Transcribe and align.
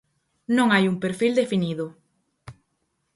Non 0.57 0.67
hai 0.71 0.83
un 0.91 0.97
perfil 1.03 1.33
definido. 1.41 1.85